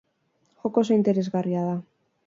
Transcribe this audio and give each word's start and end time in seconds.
Joko 0.63 0.83
oso 0.85 0.97
interesgarria 0.97 1.67
da. 1.71 1.81